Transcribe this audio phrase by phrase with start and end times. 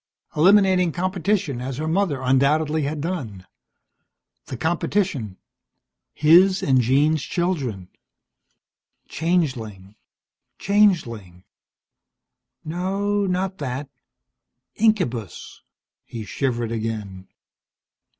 [0.35, 3.45] Eliminating competition as her mother undoubtedly had done.
[4.47, 5.37] The competition
[6.11, 7.87] his and Jean's children!
[9.07, 9.93] Changeling,
[10.57, 11.43] changeling
[12.65, 13.89] No, not that.
[14.75, 15.61] Incubus!
[16.03, 17.27] He shivered again.